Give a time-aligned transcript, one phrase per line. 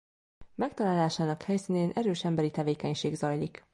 [0.55, 3.65] Megtalálásának helyszínén erős emberi tevékenység zajlik.